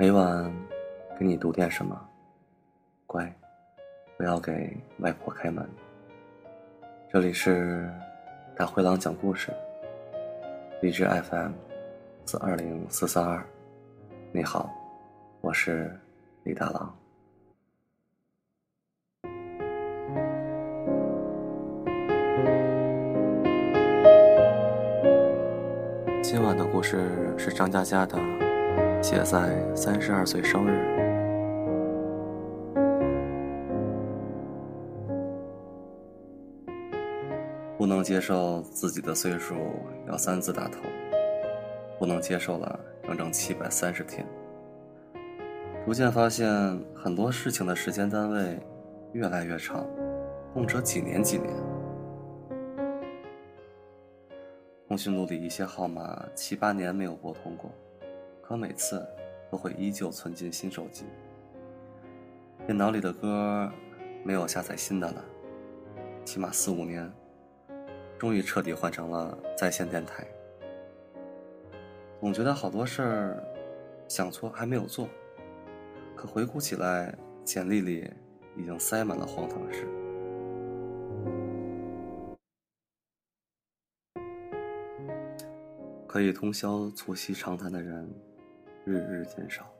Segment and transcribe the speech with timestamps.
[0.00, 0.50] 每晚
[1.18, 1.94] 给你读点什么，
[3.06, 3.30] 乖，
[4.16, 5.68] 不要给外婆开门。
[7.12, 7.86] 这里是
[8.56, 9.52] 大灰狼讲故事，
[10.80, 11.52] 荔枝 FM
[12.24, 13.44] 四二零四三二。
[14.32, 14.70] 你好，
[15.42, 15.94] 我是
[16.44, 16.96] 李大郎。
[26.22, 28.18] 今晚的故事是张嘉佳的。
[29.02, 30.78] 写在三十二岁生日，
[37.78, 39.54] 不能接受自己的岁数
[40.06, 40.80] 要三字打头，
[41.98, 44.24] 不能接受了整整七百三十天。
[45.86, 46.46] 逐渐发现
[46.94, 48.58] 很多事情的时间单位
[49.12, 49.86] 越来越长，
[50.52, 51.50] 动辄几年几年。
[54.86, 57.70] 通讯录里一些号码七八年没有拨通过。
[58.50, 59.06] 可每次
[59.48, 61.04] 都会依旧存进新手机。
[62.66, 63.70] 电脑里的歌
[64.24, 65.24] 没有下载新的了，
[66.24, 67.08] 起码四五年，
[68.18, 70.26] 终于彻底换成了在线电台。
[72.18, 73.44] 总觉得好多事儿
[74.08, 75.08] 想做还没有做，
[76.16, 78.12] 可回顾起来，简历里
[78.56, 79.86] 已经塞满了荒唐事。
[86.08, 88.12] 可以通宵促膝长谈的人。
[88.90, 89.72] 日日减少，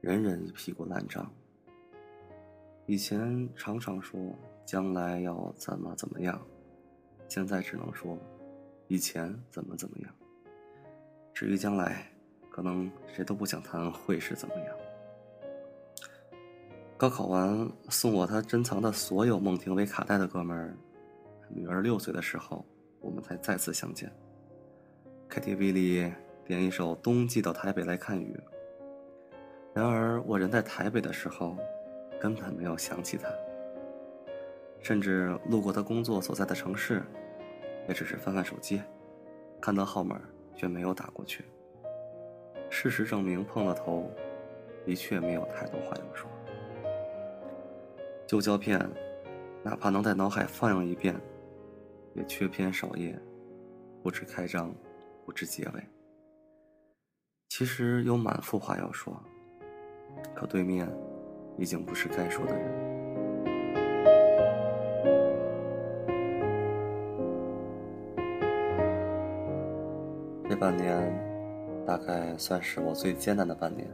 [0.00, 1.28] 人人屁股烂账。
[2.86, 4.32] 以前常常说
[4.64, 6.40] 将来要怎么怎么样，
[7.26, 8.16] 现在只能说
[8.86, 10.14] 以前怎么怎么样。
[11.34, 12.08] 至于将来，
[12.48, 14.76] 可能谁都不想谈会是怎么样。
[16.96, 20.76] 高考完送我他珍藏的所有孟庭苇卡带的哥们儿，
[21.48, 22.64] 女儿六岁的时候，
[23.00, 24.08] 我们才再次相见。
[25.28, 26.25] KTV 里。
[26.46, 28.40] 点一首《冬季到台北来看雨》。
[29.74, 31.56] 然而我人在台北的时候，
[32.20, 33.28] 根本没有想起他，
[34.80, 37.02] 甚至路过他工作所在的城市，
[37.88, 38.80] 也只是翻翻手机，
[39.60, 40.20] 看到号码
[40.54, 41.44] 却没有打过去。
[42.70, 44.08] 事实证明，碰了头，
[44.84, 46.30] 的确没有太多话要说。
[48.24, 48.80] 旧胶片，
[49.64, 51.14] 哪怕能在脑海放映一遍，
[52.14, 53.18] 也缺篇少页，
[54.00, 54.72] 不知开张，
[55.24, 55.82] 不知结尾。
[57.48, 59.18] 其实有满腹话要说，
[60.34, 60.86] 可对面
[61.56, 62.86] 已经不是该说的人。
[70.48, 71.12] 这半年
[71.86, 73.88] 大概算是我最艰难的半年，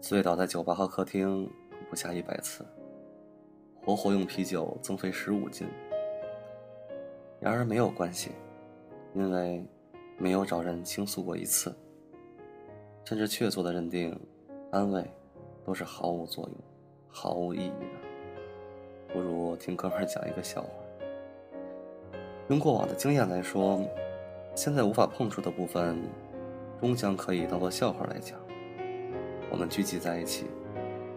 [0.00, 1.48] 醉倒在酒吧和客厅
[1.88, 2.64] 不下一百次，
[3.84, 5.68] 活活用啤酒增肥十五斤。
[7.40, 8.32] 然而没有关系，
[9.14, 9.64] 因为
[10.18, 11.74] 没有找人倾诉过一次。
[13.04, 14.18] 甚至确凿的认定，
[14.70, 15.04] 安慰，
[15.64, 16.54] 都是毫无作用、
[17.08, 19.12] 毫无意义的。
[19.12, 20.68] 不如听哥们讲一个笑话。
[22.48, 23.80] 用过往的经验来说，
[24.54, 26.02] 现在无法碰触的部分，
[26.80, 28.38] 终将可以当做笑话来讲。
[29.50, 30.46] 我们聚集在一起，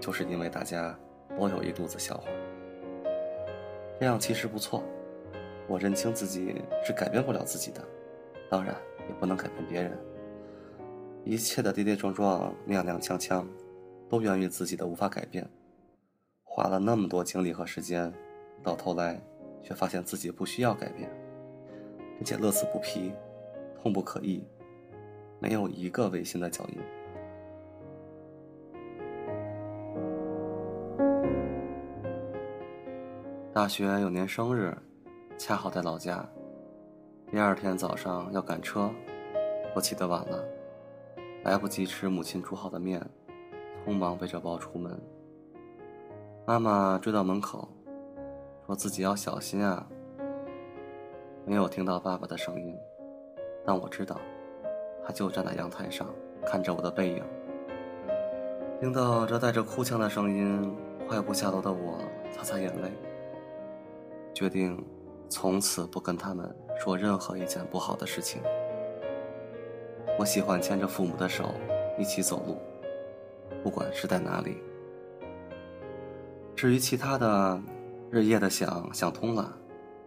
[0.00, 0.98] 就是因为大家
[1.38, 2.28] 都有一肚子笑话。
[3.98, 4.82] 这样其实不错。
[5.68, 7.80] 我认清自己是改变不了自己的，
[8.50, 8.74] 当然
[9.08, 9.96] 也不能改变别人。
[11.26, 13.44] 一切的跌跌撞撞、踉踉跄跄，
[14.08, 15.44] 都源于自己的无法改变。
[16.44, 18.14] 花了那么多精力和时间，
[18.62, 19.20] 到头来
[19.60, 21.10] 却发现自己不需要改变，
[22.16, 23.12] 并且乐此不疲、
[23.82, 24.46] 痛不可抑，
[25.40, 26.78] 没有一个违心的脚印。
[33.52, 34.72] 大学有年生日，
[35.36, 36.24] 恰好在老家。
[37.32, 38.88] 第二天早上要赶车，
[39.74, 40.44] 我起得晚了。
[41.46, 43.00] 来不及吃母亲煮好的面，
[43.84, 45.00] 匆忙背着包出门。
[46.44, 47.68] 妈妈追到门口，
[48.66, 49.86] 说自己要小心啊。
[51.44, 52.74] 没有听到爸爸的声音，
[53.64, 54.20] 但我知道，
[55.04, 56.12] 他就站在阳台上
[56.44, 57.22] 看着我的背影。
[58.80, 60.76] 听到这带着哭腔的声音，
[61.06, 62.00] 快步下楼的我
[62.32, 62.90] 擦擦眼泪，
[64.34, 64.84] 决定
[65.28, 68.42] 从此不跟他们说任何一件不好的事情。
[70.18, 71.54] 我喜欢牵着父母的手
[71.98, 72.56] 一起走路，
[73.62, 74.56] 不管是在哪里。
[76.54, 77.60] 至于其他的，
[78.10, 79.54] 日夜的想想通了，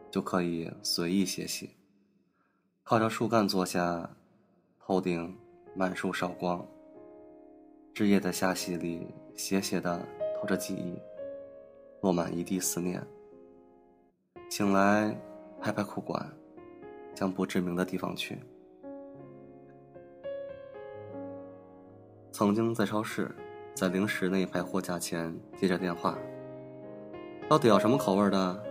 [0.10, 1.70] 就可以随意歇息。
[2.84, 4.10] 靠着树干坐下，
[4.80, 5.38] 头顶
[5.76, 6.66] 满树韶光。
[7.94, 10.04] 枝叶的下隙里，斜斜的
[10.40, 11.00] 透着记忆，
[12.02, 13.00] 落满一地思念。
[14.50, 15.16] 醒来，
[15.62, 16.28] 拍拍裤管，
[17.14, 18.40] 向不知名的地方去。
[22.40, 23.30] 曾经在超市，
[23.74, 26.18] 在零食那一排货架前接着电话，
[27.50, 28.64] 到底要什么口味的？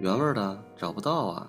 [0.00, 1.48] 原味的找不到啊。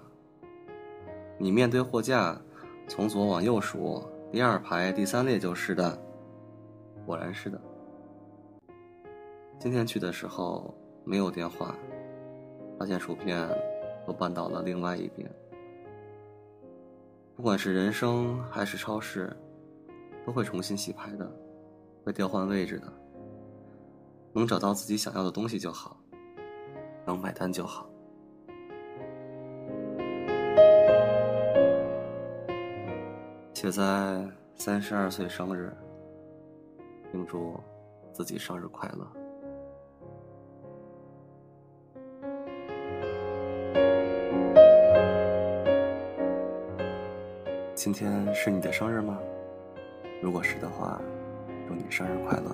[1.40, 2.40] 你面对货架，
[2.88, 6.00] 从左往右数，第二排第三列就是的。
[7.08, 7.60] 果然是的。
[9.58, 10.72] 今天去的时候
[11.04, 11.76] 没有电话，
[12.78, 13.50] 发现薯片
[14.06, 15.28] 都搬到了另外一边。
[17.36, 19.36] 不管是人生还是超市，
[20.30, 21.28] 都会重新洗牌的，
[22.06, 22.94] 会调换位置的。
[24.32, 25.98] 能找到自己想要的东西就好，
[27.04, 27.90] 能买单就好。
[33.56, 34.24] 且在
[34.54, 35.76] 三十二岁生日，
[37.12, 37.60] 庆祝
[38.14, 39.08] 自己生日快乐。
[47.74, 49.18] 今天是你的生日吗？
[50.22, 51.00] 如果是的话，
[51.66, 52.54] 祝你生日快乐。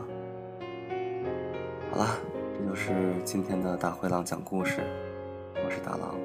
[1.92, 2.08] 好了，
[2.54, 4.82] 这就是今天的大灰狼讲故事，
[5.56, 6.16] 我是大狼，